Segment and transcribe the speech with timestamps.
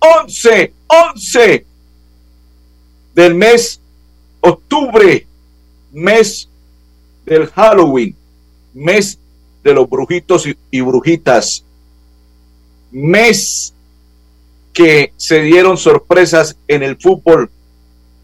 [0.00, 1.66] 11, 11
[3.14, 3.80] del mes
[4.40, 5.26] octubre,
[5.92, 6.48] mes
[7.26, 8.16] del Halloween,
[8.74, 9.18] mes
[9.62, 11.64] de los brujitos y, brujitas,
[12.90, 13.74] mes
[14.72, 17.50] que se dieron sorpresas en el fútbol,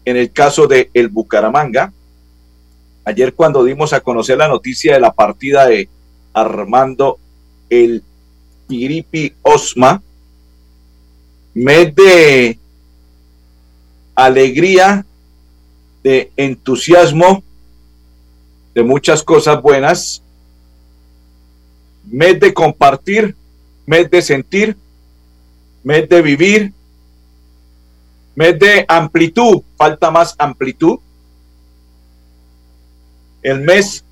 [0.05, 1.93] en el caso de el Bucaramanga.
[3.05, 5.87] Ayer cuando dimos a conocer la noticia de la partida de
[6.33, 7.19] Armando
[7.69, 8.03] el
[8.67, 10.01] Piripi Osma,
[11.57, 12.59] mes de
[14.13, 15.03] alegría,
[16.03, 17.43] de entusiasmo,
[18.75, 20.21] de muchas cosas buenas,
[22.05, 23.35] mes de compartir,
[23.87, 24.77] mes de sentir,
[25.83, 26.73] mes de vivir,
[28.35, 30.99] mes de amplitud, falta más amplitud,
[33.41, 34.05] el mes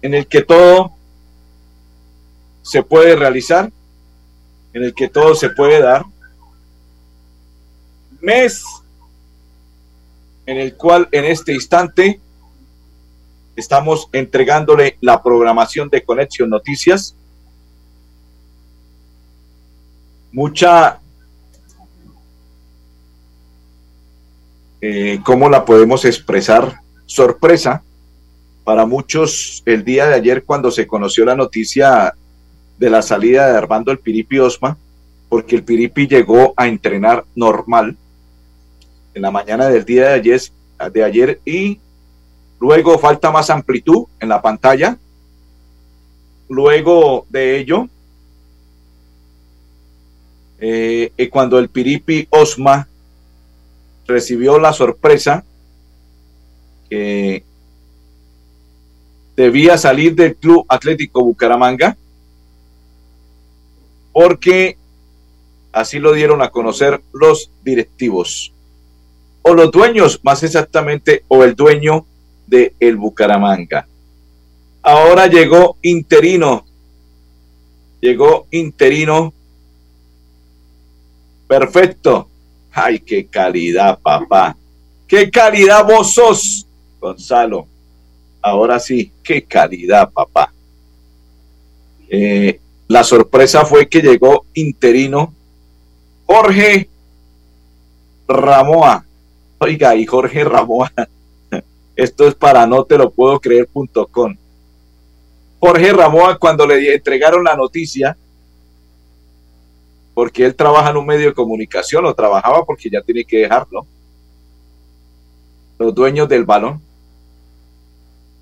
[0.00, 0.92] en el que todo
[2.62, 3.70] se puede realizar,
[4.72, 6.06] en el que todo se puede dar
[8.20, 8.64] mes
[10.46, 12.20] en el cual en este instante
[13.56, 17.14] estamos entregándole la programación de Conexión Noticias.
[20.32, 20.98] Mucha,
[24.80, 26.80] eh, ¿cómo la podemos expresar?
[27.06, 27.82] Sorpresa
[28.64, 32.14] para muchos el día de ayer cuando se conoció la noticia
[32.78, 34.76] de la salida de Armando el Piripi Osma,
[35.28, 37.96] porque el Piripi llegó a entrenar normal
[39.14, 40.40] en la mañana del día de ayer,
[40.92, 41.80] de ayer y
[42.60, 44.96] luego falta más amplitud en la pantalla.
[46.48, 47.88] Luego de ello,
[50.58, 52.88] eh, cuando el Piripi Osma
[54.06, 55.44] recibió la sorpresa
[56.88, 57.44] que
[59.36, 61.96] debía salir del Club Atlético Bucaramanga,
[64.12, 64.76] porque
[65.72, 68.52] así lo dieron a conocer los directivos
[69.42, 72.04] o los dueños, más exactamente, o el dueño
[72.46, 73.86] de el Bucaramanga.
[74.82, 76.64] Ahora llegó interino,
[78.00, 79.32] llegó interino.
[81.46, 82.28] Perfecto.
[82.72, 84.56] Ay, qué calidad, papá.
[85.06, 86.66] Qué calidad vos sos,
[87.00, 87.66] Gonzalo.
[88.40, 90.52] Ahora sí, qué calidad, papá.
[92.08, 95.32] Eh, la sorpresa fue que llegó interino
[96.26, 96.88] Jorge
[98.26, 99.04] Ramoa
[99.62, 100.88] Oiga, y Jorge Ramón,
[101.96, 104.34] esto es para no te lo puedo creer.com.
[105.58, 108.16] Jorge Ramón, cuando le entregaron la noticia,
[110.14, 113.84] porque él trabaja en un medio de comunicación, o trabajaba porque ya tiene que dejarlo,
[115.78, 116.80] los dueños del balón.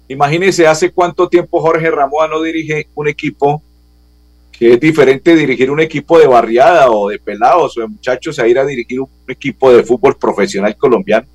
[0.06, 3.60] Imagínense hace cuánto tiempo Jorge Ramón no dirige un equipo
[4.58, 8.48] que es diferente dirigir un equipo de barriada o de pelados o de muchachos a
[8.48, 11.28] ir a dirigir un equipo de fútbol profesional colombiano,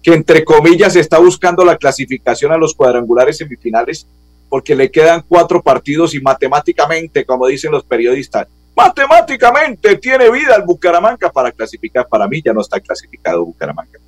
[0.00, 4.06] que entre comillas está buscando la clasificación a los cuadrangulares semifinales
[4.48, 10.62] porque le quedan cuatro partidos y matemáticamente, como dicen los periodistas, matemáticamente tiene vida el
[10.62, 12.06] Bucaramanga para clasificar.
[12.08, 13.98] Para mí ya no está clasificado Bucaramanga.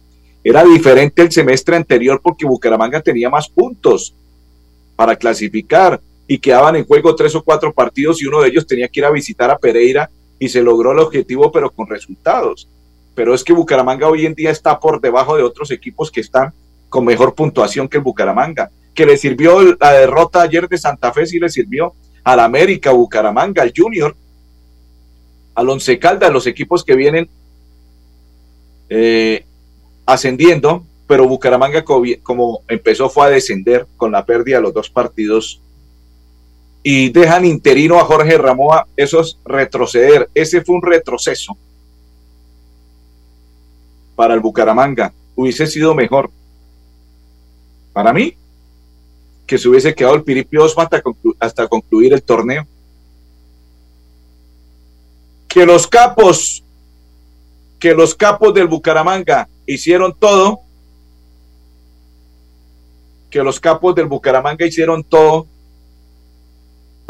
[0.42, 4.14] Era diferente el semestre anterior porque Bucaramanga tenía más puntos
[4.96, 6.00] para clasificar
[6.32, 9.04] y quedaban en juego tres o cuatro partidos y uno de ellos tenía que ir
[9.04, 12.66] a visitar a Pereira y se logró el objetivo pero con resultados.
[13.14, 16.54] Pero es que Bucaramanga hoy en día está por debajo de otros equipos que están
[16.88, 18.70] con mejor puntuación que el Bucaramanga.
[18.94, 21.92] Que le sirvió la derrota ayer de Santa Fe, sí le sirvió
[22.24, 24.16] al América, Bucaramanga, al Junior,
[25.54, 27.28] al Once Caldas, los equipos que vienen
[28.88, 29.44] eh,
[30.06, 35.60] ascendiendo, pero Bucaramanga como empezó fue a descender con la pérdida de los dos partidos
[36.82, 40.28] y dejan interino a Jorge Ramoa, eso es retroceder.
[40.34, 41.56] Ese fue un retroceso
[44.16, 45.12] para el Bucaramanga.
[45.36, 46.30] Hubiese sido mejor.
[47.92, 48.36] Para mí,
[49.46, 51.02] que se hubiese quedado el Piripi Osma hasta,
[51.38, 52.66] hasta concluir el torneo.
[55.46, 56.64] Que los capos,
[57.78, 60.60] que los capos del Bucaramanga hicieron todo,
[63.30, 65.46] que los capos del Bucaramanga hicieron todo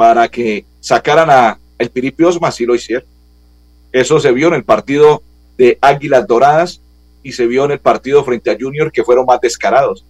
[0.02, 3.06] para que sacaran a el Piripi Osma, si lo hicieron.
[3.92, 5.22] Eso se vio en el partido
[5.56, 6.80] de Águilas Doradas
[7.22, 10.04] y se vio en el partido frente a Junior que fueron más descarados.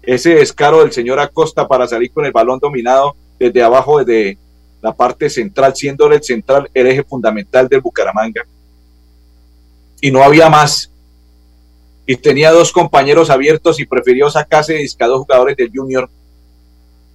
[0.00, 4.38] Ese descaro del señor Acosta para salir con el balón dominado desde abajo, desde
[4.80, 8.46] la parte central, siendo el central el eje fundamental del Bucaramanga.
[10.00, 10.90] Y no había más.
[12.06, 16.08] Y tenía dos compañeros abiertos y prefirió sacarse a dos jugadores del Junior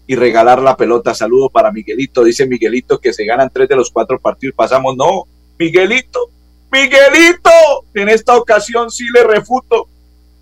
[0.08, 1.14] y regalar la pelota.
[1.14, 2.24] Saludo para Miguelito.
[2.24, 4.56] Dice Miguelito que se ganan tres de los cuatro partidos.
[4.56, 5.26] Pasamos, no,
[5.60, 6.30] Miguelito,
[6.72, 7.50] Miguelito,
[7.94, 9.88] en esta ocasión sí le refuto.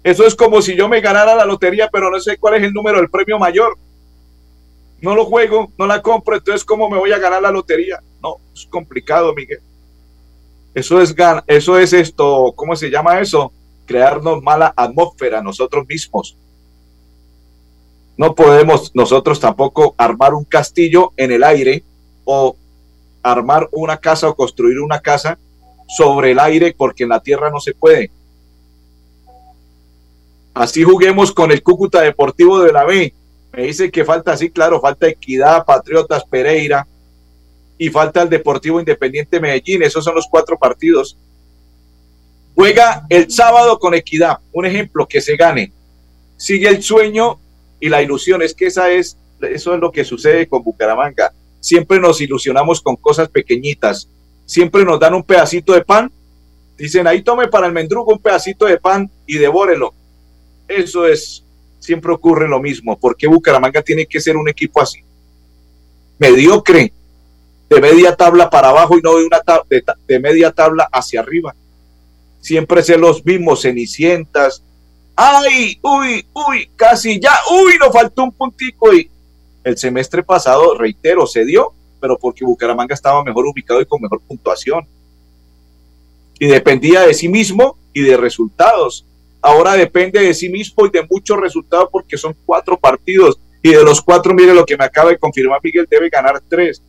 [0.03, 2.73] Eso es como si yo me ganara la lotería, pero no sé cuál es el
[2.73, 3.77] número del premio mayor.
[5.01, 8.00] No lo juego, no la compro, entonces ¿cómo me voy a ganar la lotería?
[8.21, 9.59] No, es complicado, Miguel.
[10.73, 11.15] Eso es,
[11.47, 13.51] eso es esto, ¿cómo se llama eso?
[13.85, 16.35] Crearnos mala atmósfera nosotros mismos.
[18.17, 21.83] No podemos nosotros tampoco armar un castillo en el aire
[22.23, 22.56] o
[23.21, 25.38] armar una casa o construir una casa
[25.88, 28.09] sobre el aire porque en la tierra no se puede.
[30.53, 33.13] Así juguemos con el Cúcuta Deportivo de la B.
[33.51, 36.88] Me dice que falta, así claro, falta Equidad, Patriotas, Pereira
[37.77, 39.83] y falta el Deportivo Independiente Medellín.
[39.83, 41.17] Esos son los cuatro partidos.
[42.56, 44.39] Juega el sábado con Equidad.
[44.53, 45.73] Un ejemplo, que se gane.
[46.38, 47.38] Sigue el sueño
[47.80, 48.42] y la ilusión.
[48.42, 51.31] Es que esa es, eso es lo que sucede con Bucaramanga.
[51.60, 54.10] Siempre nos ilusionamos con cosas pequeñitas.
[54.45, 56.12] Siempre nos dan un pedacito de pan.
[56.77, 59.94] Dicen, ahí tome para el mendrugo un pedacito de pan y devórelo.
[60.68, 61.44] Eso es,
[61.80, 62.98] siempre ocurre lo mismo.
[63.00, 65.00] porque Bucaramanga tiene que ser un equipo así?
[66.19, 66.94] Mediocre,
[67.69, 71.56] de media tabla para abajo y no de, una de, de media tabla hacia arriba.
[72.42, 74.63] Siempre ser los mismos, cenicientas,
[75.15, 79.09] ay, uy, uy, casi ya, uy, nos faltó un puntico y
[79.63, 84.21] el semestre pasado, reitero, se dio, pero porque Bucaramanga estaba mejor ubicado y con mejor
[84.21, 84.85] puntuación.
[86.38, 89.06] Y dependía de sí mismo y de resultados.
[89.41, 93.39] Ahora depende de sí mismo y de muchos resultados porque son cuatro partidos.
[93.63, 96.81] Y de los cuatro, mire lo que me acaba de confirmar Miguel, debe ganar tres.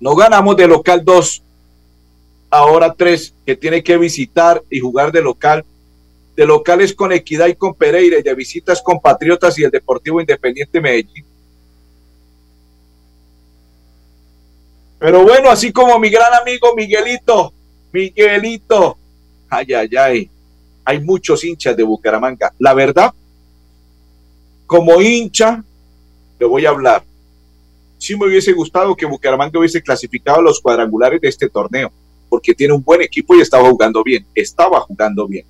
[0.00, 1.42] No ganamos de local dos,
[2.50, 5.64] ahora tres, que tiene que visitar y jugar de local
[6.36, 10.20] de locales con Equidad y con Pereira y de visitas con Patriotas y el Deportivo
[10.20, 11.24] Independiente Medellín.
[14.98, 17.52] Pero bueno, así como mi gran amigo Miguelito,
[17.92, 18.96] Miguelito,
[19.48, 20.30] ay, ay, ay,
[20.84, 22.52] hay muchos hinchas de Bucaramanga.
[22.58, 23.12] La verdad,
[24.66, 25.62] como hincha,
[26.38, 27.04] le voy a hablar.
[27.98, 31.92] Sí me hubiese gustado que Bucaramanga hubiese clasificado a los cuadrangulares de este torneo,
[32.28, 35.46] porque tiene un buen equipo y estaba jugando bien, estaba jugando bien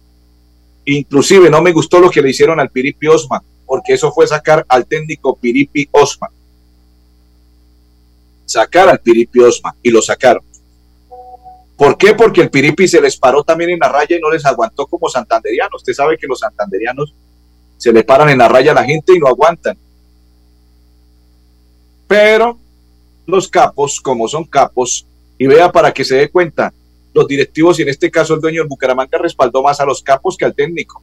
[0.86, 4.64] Inclusive no me gustó lo que le hicieron al Piripi Osman, porque eso fue sacar
[4.68, 6.30] al técnico Piripi Osman.
[8.44, 10.42] Sacar al Piripi Osman y lo sacaron.
[11.76, 12.14] ¿Por qué?
[12.14, 15.08] Porque el Piripi se les paró también en la raya y no les aguantó como
[15.08, 15.80] santanderianos.
[15.80, 17.14] Usted sabe que los santanderianos
[17.76, 19.76] se le paran en la raya a la gente y no aguantan.
[22.06, 22.58] Pero
[23.26, 26.72] los capos, como son capos, y vea para que se dé cuenta,
[27.14, 30.36] los directivos y en este caso el dueño del Bucaramanga respaldó más a los capos
[30.36, 31.00] que al técnico.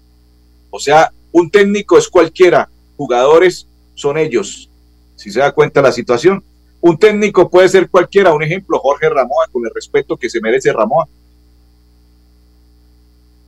[0.69, 3.65] O sea, un técnico es cualquiera, jugadores
[3.95, 4.69] son ellos,
[5.15, 6.43] si se da cuenta la situación.
[6.81, 10.73] Un técnico puede ser cualquiera, un ejemplo, Jorge Ramoa, con el respeto que se merece
[10.73, 11.07] Ramoa.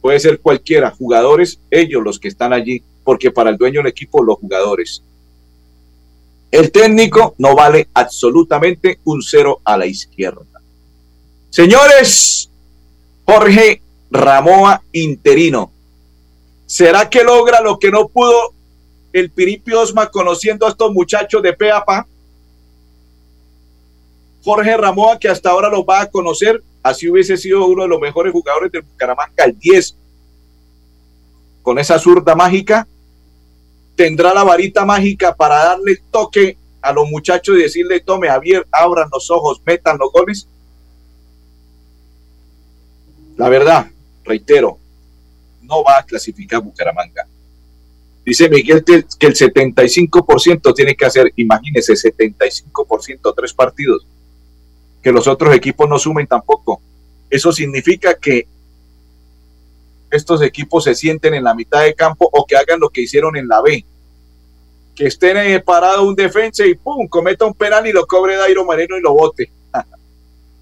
[0.02, 4.24] Puede ser cualquiera, jugadores, ellos los que están allí, porque para el dueño del equipo,
[4.24, 5.04] los jugadores.
[6.52, 10.46] El técnico no vale absolutamente un cero a la izquierda.
[11.50, 12.50] Señores,
[13.26, 15.72] Jorge Ramoa interino.
[16.66, 18.54] ¿Será que logra lo que no pudo
[19.12, 22.08] el Piripi Osma conociendo a estos muchachos de Peapa?
[24.44, 28.00] Jorge Ramoa, que hasta ahora los va a conocer, así hubiese sido uno de los
[28.00, 29.96] mejores jugadores del Bucaramanga, el 10.
[31.62, 32.88] Con esa zurda mágica,
[33.96, 39.10] tendrá la varita mágica para darle el toque a los muchachos y decirle, tome, abran
[39.12, 40.48] los ojos, metan los goles.
[43.36, 43.88] La verdad,
[44.24, 44.78] reitero,
[45.62, 47.26] no va a clasificar Bucaramanga.
[48.26, 54.06] Dice Miguel que el 75% tiene que hacer, imagínese, 75%, tres partidos.
[55.02, 56.80] Que los otros equipos no sumen tampoco.
[57.30, 58.48] Eso significa que
[60.12, 63.36] estos equipos se sienten en la mitad de campo o que hagan lo que hicieron
[63.36, 63.84] en la B.
[64.96, 68.96] Que estén parado un defensa y pum, cometa un penal y lo cobre Dairo Moreno
[68.96, 69.52] y lo bote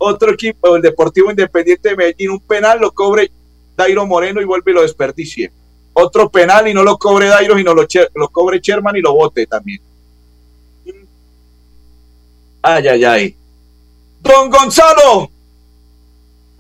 [0.04, 3.32] otro equipo, el Deportivo Independiente de Medellín, un penal lo cobre
[3.76, 5.52] Dairo Moreno y vuelve y lo desperdicie.
[5.94, 9.46] Otro penal y no lo cobre Dairo, sino lo, lo cobre Sherman y lo bote
[9.46, 9.82] también.
[12.62, 13.36] Ay, ay, ay.
[14.22, 15.30] Don Gonzalo,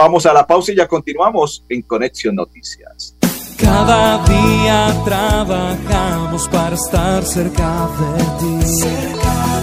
[0.02, 3.16] Vamos a la pausa y ya continuamos en Conexión Noticias.
[3.56, 9.21] Cada día trabajamos para estar cerca de ti.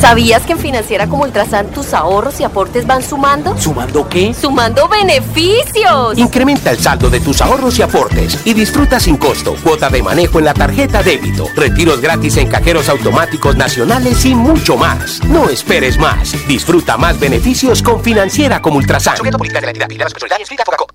[0.00, 3.58] ¿Sabías que en Financiera como Ultrasan tus ahorros y aportes van sumando?
[3.58, 4.32] ¿Sumando qué?
[4.32, 6.16] ¡Sumando beneficios!
[6.16, 10.38] Incrementa el saldo de tus ahorros y aportes y disfruta sin costo cuota de manejo
[10.38, 15.20] en la tarjeta débito, retiros gratis en cajeros automáticos nacionales y mucho más.
[15.24, 16.32] No esperes más.
[16.46, 19.16] Disfruta más beneficios con Financiera como Ultrasan.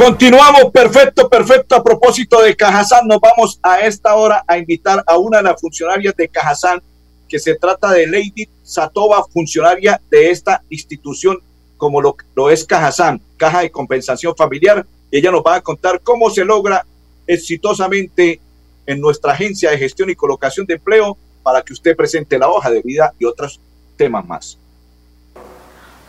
[0.00, 1.74] Continuamos, perfecto, perfecto.
[1.74, 5.60] A propósito de Cajazán, nos vamos a esta hora a invitar a una de las
[5.60, 6.80] funcionarias de Cajazán,
[7.28, 11.38] que se trata de Lady Satova, funcionaria de esta institución,
[11.76, 14.86] como lo, lo es Cajazán, Caja de Compensación Familiar.
[15.10, 16.86] Y ella nos va a contar cómo se logra
[17.26, 18.40] exitosamente
[18.86, 22.70] en nuestra agencia de gestión y colocación de empleo para que usted presente la hoja
[22.70, 23.60] de vida y otros
[23.96, 24.58] temas más.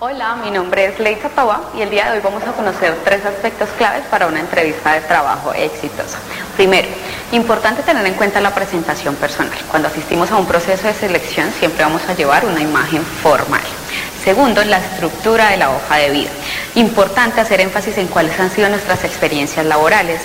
[0.01, 3.25] Hola, mi nombre es Leitza Tawa y el día de hoy vamos a conocer tres
[3.25, 6.17] aspectos claves para una entrevista de trabajo exitosa.
[6.55, 6.87] Primero,
[7.33, 9.59] importante tener en cuenta la presentación personal.
[9.69, 13.59] Cuando asistimos a un proceso de selección siempre vamos a llevar una imagen formal.
[14.23, 16.29] Segundo, la estructura de la hoja de vida.
[16.75, 20.21] Importante hacer énfasis en cuáles han sido nuestras experiencias laborales,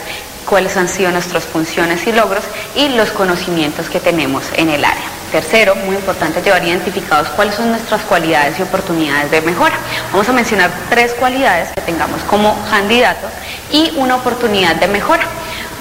[0.48, 2.44] cuáles han sido nuestras funciones y logros
[2.76, 5.23] y los conocimientos que tenemos en el área.
[5.34, 9.74] Tercero, muy importante llevar identificados cuáles son nuestras cualidades y oportunidades de mejora.
[10.12, 13.32] Vamos a mencionar tres cualidades que tengamos como candidatos
[13.72, 15.24] y una oportunidad de mejora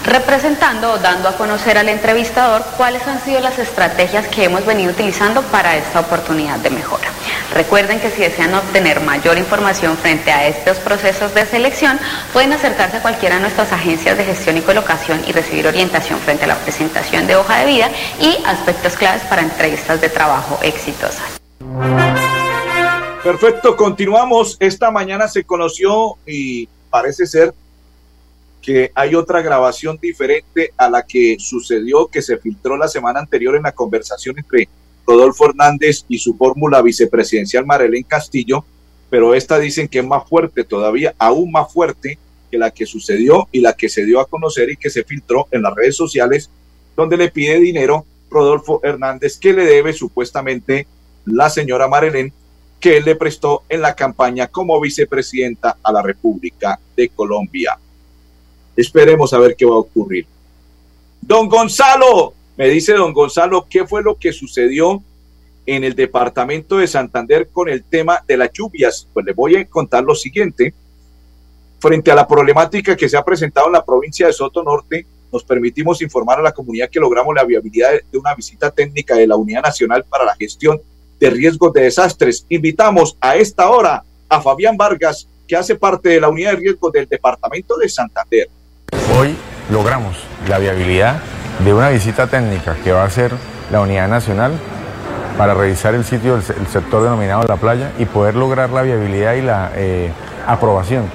[0.06, 4.92] representando o dando a conocer al entrevistador cuáles han sido las estrategias que hemos venido
[4.92, 7.08] utilizando para esta oportunidad de mejora.
[7.54, 12.00] Recuerden que si desean obtener mayor información frente a estos procesos de selección,
[12.34, 16.46] pueden acercarse a cualquiera de nuestras agencias de gestión y colocación y recibir orientación frente
[16.46, 21.40] a la presentación de hoja de vida y aspectos claves para entrevistas de trabajo exitosas.
[23.24, 24.58] Perfecto, continuamos.
[24.60, 27.54] Esta mañana se conoció y parece ser
[28.64, 33.58] que hay otra grabación diferente a la que sucedió, que se filtró la semana anterior
[33.58, 34.70] en la conversación entre
[35.06, 38.64] Rodolfo Hernández y su fórmula vicepresidencial Marelén Castillo,
[39.10, 42.18] pero esta dicen que es más fuerte todavía, aún más fuerte
[42.50, 45.48] que la que sucedió y la que se dio a conocer y que se filtró
[45.52, 46.50] en las redes sociales,
[46.96, 50.88] donde le pide dinero Rodolfo Hernández que le debe supuestamente
[51.26, 52.32] la señora Marelén
[52.80, 57.78] que él le prestó en la campaña como vicepresidenta a la República de Colombia.
[58.76, 60.26] Esperemos a ver qué va a ocurrir.
[61.22, 65.02] Don Gonzalo, me dice don Gonzalo, ¿qué fue lo que sucedió
[65.66, 69.08] en el departamento de Santander con el tema de las lluvias?
[69.14, 70.74] Pues le voy a contar lo siguiente.
[71.80, 75.44] Frente a la problemática que se ha presentado en la provincia de Soto Norte, nos
[75.44, 79.36] permitimos informar a la comunidad que logramos la viabilidad de una visita técnica de la
[79.36, 80.80] Unidad Nacional para la Gestión
[81.20, 82.46] de Riesgos de Desastres.
[82.50, 86.92] Invitamos a esta hora a Fabián Vargas, que hace parte de la Unidad de Riesgos
[86.92, 88.50] del Departamento de Santander.
[89.18, 89.36] Hoy
[89.72, 91.18] logramos la viabilidad
[91.64, 93.32] de una visita técnica que va a hacer
[93.72, 94.54] la Unidad Nacional
[95.38, 99.42] para revisar el sitio del sector denominado La Playa y poder lograr la viabilidad y
[99.42, 100.12] la eh,
[100.48, 101.06] aprobación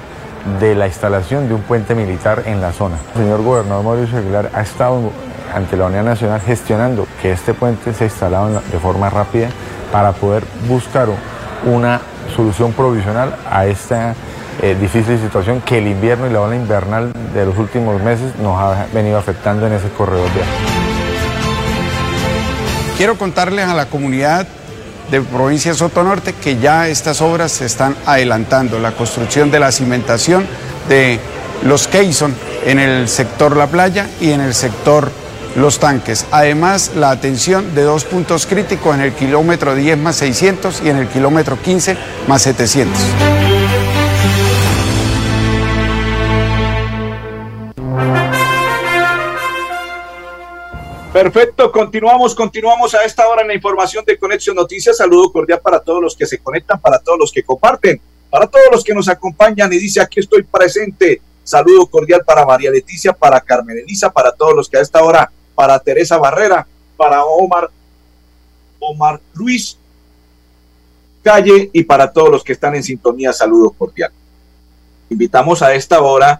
[0.59, 2.97] de la instalación de un puente militar en la zona.
[3.15, 5.11] El señor gobernador Mauricio Aguilar ha estado
[5.53, 9.49] ante la Unidad Nacional gestionando que este puente sea instalado de forma rápida
[9.91, 11.07] para poder buscar
[11.65, 12.01] una
[12.35, 14.15] solución provisional a esta
[14.61, 18.59] eh, difícil situación que el invierno y la ola invernal de los últimos meses nos
[18.59, 20.47] ha venido afectando en ese corredor vial.
[22.97, 24.45] Quiero contarles a la comunidad
[25.09, 28.79] de provincia Soto Norte que ya estas obras se están adelantando.
[28.79, 30.45] La construcción de la cimentación
[30.87, 31.19] de
[31.63, 32.33] los Keyson
[32.65, 35.11] en el sector La Playa y en el sector
[35.55, 36.25] Los Tanques.
[36.31, 40.97] Además, la atención de dos puntos críticos en el kilómetro 10 más 600 y en
[40.97, 41.97] el kilómetro 15
[42.27, 43.58] más 700.
[51.13, 54.95] Perfecto, continuamos, continuamos a esta hora en la información de Conexión Noticias.
[54.95, 57.99] Saludo cordial para todos los que se conectan, para todos los que comparten,
[58.29, 61.19] para todos los que nos acompañan y dice aquí estoy presente.
[61.43, 65.31] Saludo cordial para María Leticia, para Carmen Elisa, para todos los que a esta hora,
[65.55, 67.71] para Teresa Barrera, para Omar,
[68.77, 69.79] Omar Luis
[71.23, 74.11] Calle y para todos los que están en sintonía, saludo cordial.
[75.09, 76.39] Invitamos a esta hora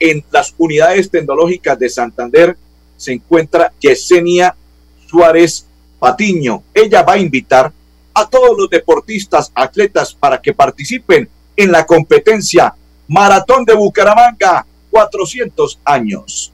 [0.00, 2.56] en las unidades tecnológicas de Santander
[2.96, 4.54] se encuentra Yesenia
[5.06, 5.66] Suárez
[5.98, 6.62] Patiño.
[6.74, 7.72] Ella va a invitar
[8.14, 12.74] a todos los deportistas, atletas, para que participen en la competencia
[13.08, 16.52] Maratón de Bucaramanga, 400 años.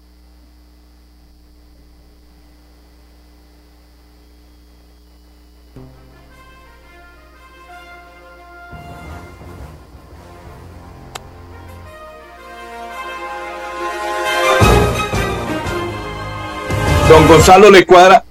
[17.28, 18.24] Gonzalo le cuadra,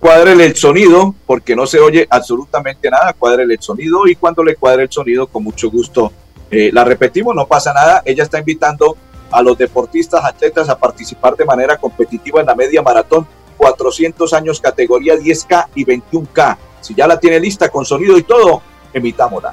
[0.00, 4.84] el sonido, porque no se oye absolutamente nada, cuadrele el sonido y cuando le cuadre
[4.84, 6.12] el sonido, con mucho gusto
[6.50, 8.02] eh, la repetimos, no pasa nada.
[8.04, 8.96] Ella está invitando
[9.30, 13.26] a los deportistas, atletas a participar de manera competitiva en la media maratón
[13.56, 16.56] 400 años categoría 10K y 21K.
[16.80, 19.52] Si ya la tiene lista con sonido y todo, emitámosla.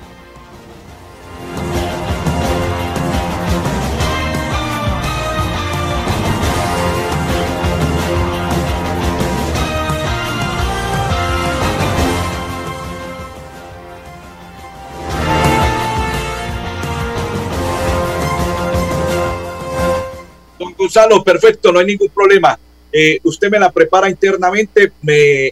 [20.57, 22.57] Don Gonzalo, perfecto, no hay ningún problema.
[22.91, 25.51] Eh, usted me la prepara internamente, me,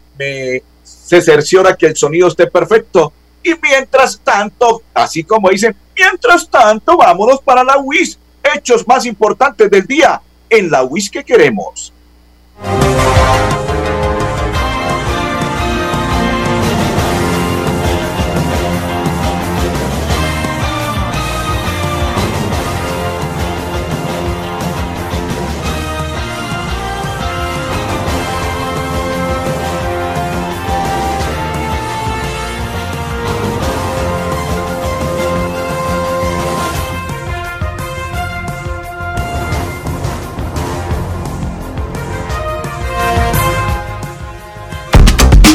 [0.84, 3.12] se cerciora que el sonido esté perfecto.
[3.44, 8.18] Y mientras tanto, así como dicen, mientras tanto, vámonos para la WIS.
[8.56, 11.94] Hechos más importantes del día en la WIS que queremos.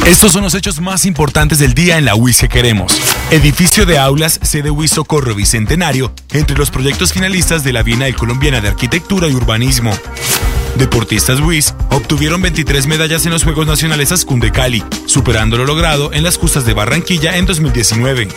[0.08, 2.98] Estos son los hechos más importantes del día en la UIS que queremos.
[3.30, 8.62] Edificio de aulas, sede UIS Socorro Bicentenario, entre los proyectos finalistas de la Bienal Colombiana
[8.62, 9.92] de Arquitectura y Urbanismo.
[10.76, 16.10] Deportistas WIS obtuvieron 23 medallas en los Juegos Nacionales Ascun de Cali, superando lo logrado
[16.14, 18.28] en las justas de Barranquilla en 2019.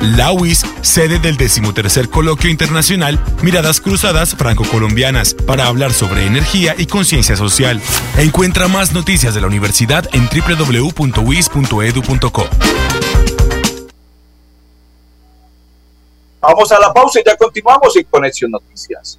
[0.00, 6.86] La UIS, sede del decimotercer coloquio internacional Miradas Cruzadas Franco-Colombianas, para hablar sobre energía y
[6.86, 7.82] conciencia social.
[8.16, 11.10] Encuentra más noticias de la universidad en www.wis.edu.co.
[16.40, 19.18] Vamos a la pausa y ya continuamos en Conexión Noticias.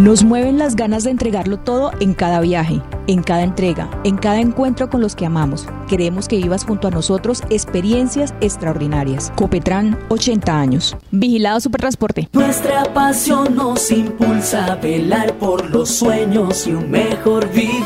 [0.00, 4.40] Nos mueven las ganas de entregarlo todo en cada viaje, en cada entrega, en cada
[4.40, 5.66] encuentro con los que amamos.
[5.90, 9.30] Queremos que vivas junto a nosotros experiencias extraordinarias.
[9.36, 10.96] Copetran, 80 años.
[11.10, 12.30] Vigilado Supertransporte.
[12.32, 17.84] Nuestra pasión nos impulsa a velar por los sueños y un mejor vivir.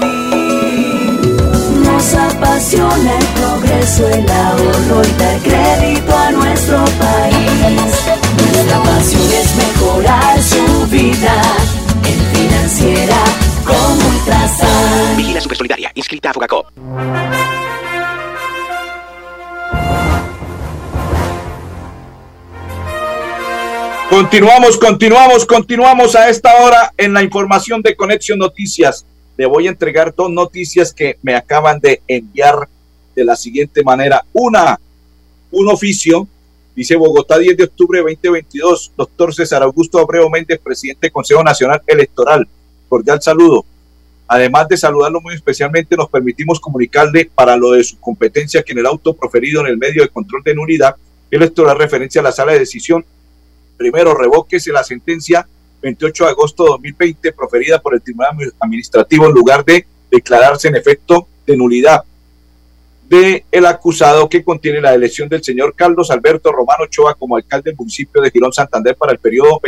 [1.84, 8.14] Nos apasiona el progreso, el ahorro y dar crédito a nuestro país.
[8.52, 11.63] Nuestra pasión es mejorar su vida
[12.74, 13.24] financiera
[13.64, 15.16] como Ultrasan.
[15.16, 16.66] Vigila Supersolidaria, inscrita a Fogacop.
[24.10, 29.04] Continuamos, continuamos, continuamos a esta hora en la información de Conexión Noticias.
[29.36, 32.68] Le voy a entregar dos noticias que me acaban de enviar
[33.14, 34.24] de la siguiente manera.
[34.32, 34.78] Una,
[35.50, 36.28] un oficio,
[36.76, 41.42] dice Bogotá, 10 de octubre de 2022, doctor César Augusto Abreu Méndez, presidente del Consejo
[41.42, 42.46] Nacional Electoral.
[42.94, 43.64] Cordial saludo.
[44.28, 48.78] Además de saludarlo muy especialmente, nos permitimos comunicarle para lo de su competencia que en
[48.78, 50.94] el auto proferido en el medio de control de nulidad
[51.28, 53.04] electoral referencia a la sala de decisión
[53.76, 55.44] Primero, revóquese la sentencia
[55.82, 58.30] 28 de agosto de 2020 proferida por el Tribunal
[58.60, 62.04] Administrativo en lugar de declararse en efecto de nulidad
[63.08, 67.70] de el acusado que contiene la elección del señor Carlos Alberto Romano Ochoa como alcalde
[67.70, 69.60] del municipio de Girón Santander para el periodo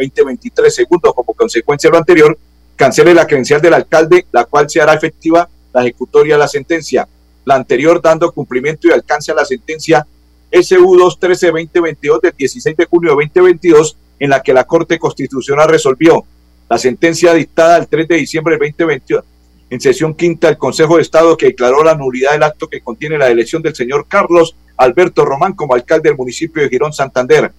[0.00, 0.70] 2020-2023.
[0.70, 2.38] Segundo, como consecuencia de lo anterior,
[2.76, 7.08] cancele la credencial del alcalde, la cual se hará efectiva la ejecutoria de la sentencia.
[7.44, 10.06] La anterior dando cumplimiento y alcance a la sentencia
[10.50, 16.24] SU 213-2022 del 16 de junio de 2022, en la que la Corte Constitucional resolvió
[16.68, 19.24] la sentencia dictada el 3 de diciembre del 2022
[19.70, 23.16] en sesión quinta del Consejo de Estado que declaró la nulidad del acto que contiene
[23.16, 27.52] la elección del señor Carlos Alberto Román como alcalde del municipio de Girón Santander.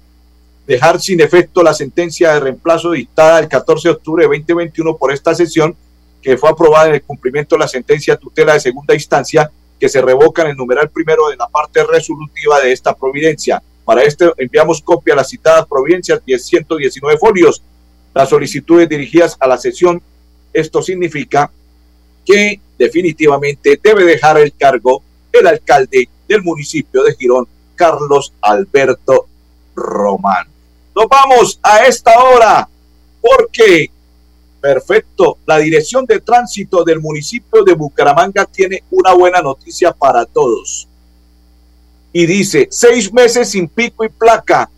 [0.71, 5.11] Dejar sin efecto la sentencia de reemplazo dictada el 14 de octubre de 2021 por
[5.11, 5.75] esta sesión
[6.21, 10.01] que fue aprobada en el cumplimiento de la sentencia tutela de segunda instancia que se
[10.01, 13.61] revoca en el numeral primero de la parte resolutiva de esta providencia.
[13.83, 17.61] Para esto enviamos copia a las citadas providencias 119 folios.
[18.13, 20.01] Las solicitudes dirigidas a la sesión.
[20.53, 21.51] Esto significa
[22.25, 25.03] que definitivamente debe dejar el cargo
[25.33, 29.27] el alcalde del municipio de Girón, Carlos Alberto
[29.75, 30.50] Román.
[30.95, 32.67] Nos vamos a esta hora
[33.21, 33.89] porque
[34.61, 35.39] Perfecto.
[35.47, 40.87] La Dirección de Tránsito del municipio de Bucaramanga tiene una buena noticia para todos.
[42.13, 44.69] Y dice, seis meses sin pico y placa.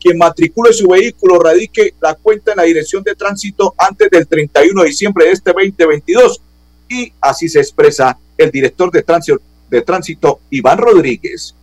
[0.00, 4.82] Quien matricule su vehículo radique la cuenta en la Dirección de Tránsito antes del 31
[4.82, 6.40] de diciembre de este 2022.
[6.88, 11.54] Y así se expresa el director de tránsito, de tránsito Iván Rodríguez.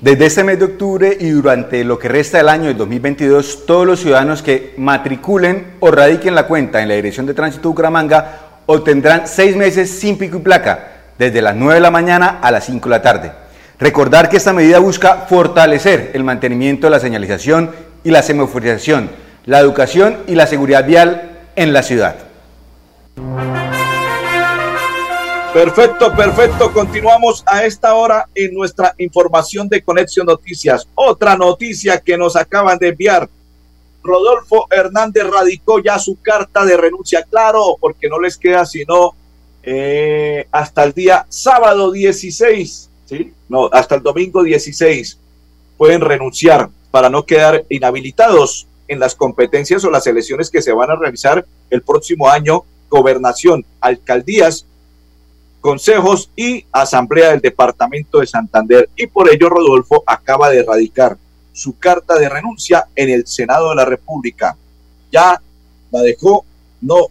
[0.00, 3.84] Desde este mes de octubre y durante lo que resta del año de 2022, todos
[3.84, 9.26] los ciudadanos que matriculen o radiquen la cuenta en la Dirección de Tránsito Bucaramanga obtendrán
[9.26, 12.88] seis meses sin pico y placa, desde las 9 de la mañana a las 5
[12.88, 13.32] de la tarde.
[13.80, 17.72] Recordar que esta medida busca fortalecer el mantenimiento de la señalización
[18.04, 19.10] y la semaforización,
[19.46, 22.14] la educación y la seguridad vial en la ciudad.
[25.52, 26.72] Perfecto, perfecto.
[26.72, 30.86] Continuamos a esta hora en nuestra información de Conexión Noticias.
[30.94, 33.28] Otra noticia que nos acaban de enviar.
[34.02, 39.14] Rodolfo Hernández radicó ya su carta de renuncia, claro, porque no les queda sino
[39.62, 43.32] eh, hasta el día sábado 16, ¿sí?
[43.48, 45.18] No, hasta el domingo 16
[45.78, 50.90] pueden renunciar para no quedar inhabilitados en las competencias o las elecciones que se van
[50.90, 54.66] a realizar el próximo año, gobernación, alcaldías
[55.68, 58.88] consejos y asamblea del departamento de Santander.
[58.96, 61.18] Y por ello Rodolfo acaba de radicar
[61.52, 64.56] su carta de renuncia en el Senado de la República.
[65.12, 65.38] Ya
[65.90, 66.46] la dejó,
[66.80, 67.08] no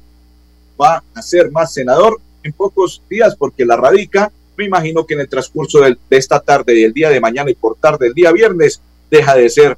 [0.82, 4.32] va a ser más senador en pocos días porque la radica.
[4.56, 7.54] Me imagino que en el transcurso de, esta tarde y el día de mañana y
[7.54, 9.78] por tarde el día viernes deja de ser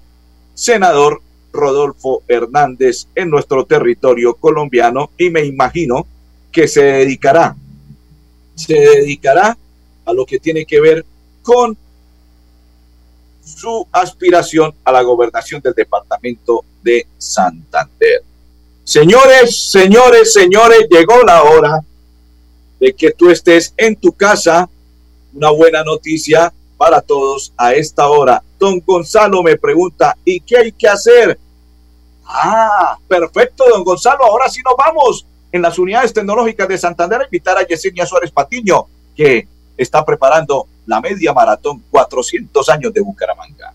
[0.54, 6.08] senador Rodolfo Hernández en nuestro territorio colombiano y me imagino
[6.50, 7.58] que se dedicará
[8.60, 9.58] se dedicará
[10.06, 11.06] a lo que tiene que ver
[11.42, 11.78] con
[13.42, 18.22] su aspiración a la gobernación del departamento de Santander.
[18.84, 21.80] Señores, señores, señores, llegó la hora
[22.80, 24.70] de que tú estés en tu casa.
[25.34, 28.44] Una buena noticia para todos a esta hora.
[28.60, 31.40] Don Gonzalo me pregunta, ¿y qué hay que hacer?
[32.26, 37.58] Ah, perfecto, don Gonzalo, ahora sí nos vamos en las unidades tecnológicas de Santander invitar
[37.58, 38.86] a Yesenia Suárez Patiño,
[39.16, 43.74] que está preparando la media maratón 400 años de Bucaramanga.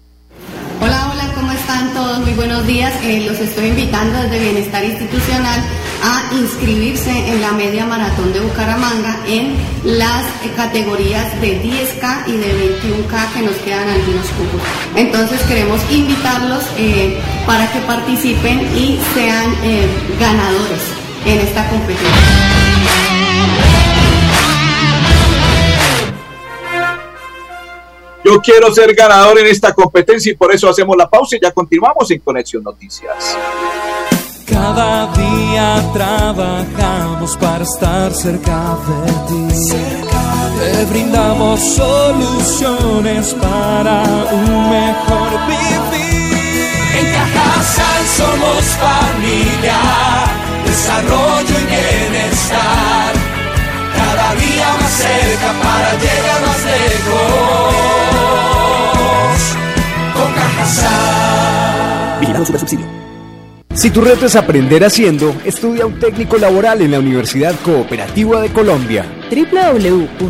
[0.80, 2.18] Hola, hola, ¿cómo están todos?
[2.20, 2.92] Muy buenos días.
[3.04, 5.60] Eh, los estoy invitando desde Bienestar Institucional
[6.02, 12.36] a inscribirse en la media maratón de Bucaramanga en las eh, categorías de 10K y
[12.36, 14.60] de 21K que nos quedan algunos cupos.
[14.96, 19.54] Entonces queremos invitarlos eh, para que participen y sean
[20.20, 20.93] ganadores
[21.26, 22.12] en esta competición.
[28.24, 31.52] Yo quiero ser ganador en esta competencia y por eso hacemos la pausa y ya
[31.52, 33.36] continuamos en Conexión Noticias.
[34.46, 39.76] Cada día trabajamos para estar cerca de ti.
[40.58, 46.14] Te brindamos soluciones para un mejor vivir.
[46.98, 49.80] En Cajasal somos familia,
[50.84, 53.12] desarrollo y bienestar.
[53.96, 57.74] Cada día más cerca para llegar más lejos.
[62.20, 62.86] Vigilado Super Subsidio.
[63.74, 68.50] Si tu reto es aprender haciendo, estudia un técnico laboral en la Universidad Cooperativa de
[68.50, 69.04] Colombia.
[69.34, 70.24] www.ucc.edu.co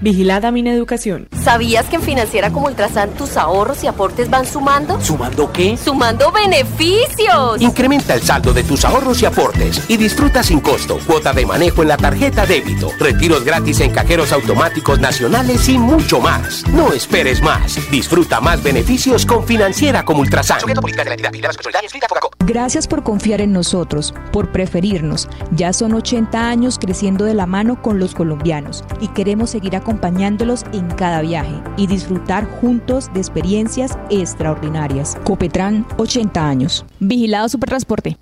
[0.00, 1.28] Vigilada mi educación.
[1.42, 5.00] ¿Sabías que en Financiera como Ultrasan tus ahorros y aportes van sumando?
[5.00, 5.76] ¿Sumando qué?
[5.76, 7.60] ¡Sumando beneficios!
[7.60, 11.82] Incrementa el saldo de tus ahorros y aportes y disfruta sin costo cuota de manejo
[11.82, 16.64] en la tarjeta débito, retiros gratis en cajeros automáticos nacionales y mucho más.
[16.68, 17.78] No esperes más.
[17.90, 20.58] Disfruta más beneficios con Financiera como Ultrasan.
[22.40, 25.28] Gracias por confiar en nosotros, por preferirnos.
[25.52, 30.64] Ya son 80 años creciendo de la mano con los colombianos y queremos seguir acompañándolos
[30.72, 35.16] en cada viaje y disfrutar juntos de experiencias extraordinarias.
[35.24, 36.84] Copetran, 80 años.
[37.00, 38.18] Vigilado Supertransporte.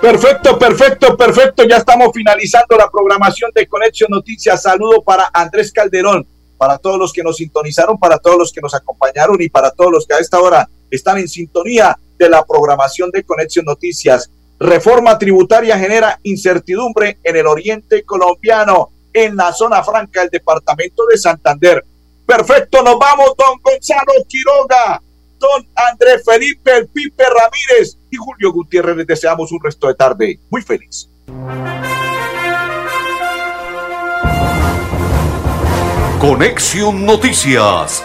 [0.00, 1.64] Perfecto, perfecto, perfecto.
[1.64, 4.62] Ya estamos finalizando la programación de Conexión Noticias.
[4.62, 6.26] Saludo para Andrés Calderón
[6.62, 9.90] para todos los que nos sintonizaron, para todos los que nos acompañaron y para todos
[9.90, 14.30] los que a esta hora están en sintonía de la programación de Conexión Noticias.
[14.62, 21.18] Reforma tributaria genera incertidumbre en el oriente colombiano, en la zona franca del departamento de
[21.18, 21.84] Santander.
[22.24, 25.02] Perfecto, nos vamos, don Gonzalo Quiroga,
[25.40, 28.98] don Andrés Felipe El Pipe Ramírez y Julio Gutiérrez.
[28.98, 31.08] Les deseamos un resto de tarde muy feliz.
[36.20, 38.04] Conexión Noticias